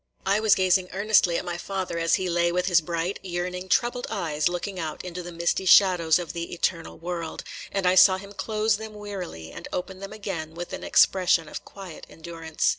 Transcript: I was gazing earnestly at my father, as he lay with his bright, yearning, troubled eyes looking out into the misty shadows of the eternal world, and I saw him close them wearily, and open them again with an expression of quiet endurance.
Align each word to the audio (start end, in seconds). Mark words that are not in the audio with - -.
I 0.25 0.39
was 0.39 0.55
gazing 0.55 0.89
earnestly 0.93 1.37
at 1.37 1.45
my 1.45 1.59
father, 1.59 1.99
as 1.99 2.15
he 2.15 2.27
lay 2.27 2.51
with 2.51 2.65
his 2.65 2.81
bright, 2.81 3.19
yearning, 3.21 3.69
troubled 3.69 4.07
eyes 4.09 4.49
looking 4.49 4.79
out 4.79 5.05
into 5.05 5.21
the 5.21 5.31
misty 5.31 5.63
shadows 5.67 6.17
of 6.17 6.33
the 6.33 6.51
eternal 6.53 6.97
world, 6.97 7.43
and 7.71 7.85
I 7.85 7.93
saw 7.93 8.17
him 8.17 8.33
close 8.33 8.77
them 8.77 8.95
wearily, 8.95 9.51
and 9.51 9.67
open 9.71 9.99
them 9.99 10.11
again 10.11 10.55
with 10.55 10.73
an 10.73 10.83
expression 10.83 11.47
of 11.47 11.63
quiet 11.63 12.07
endurance. 12.09 12.67